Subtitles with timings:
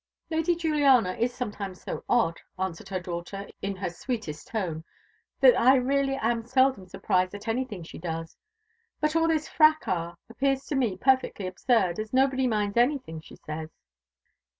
[0.31, 4.83] "Lady Juliana is sometimes so odd," answered her daughter in her sweetest tone,
[5.41, 8.35] "that I really am seldom surprised at anything she does;
[8.99, 13.69] but all this _fracas _appears to me perfectly absurd, as nobody minds anything she says."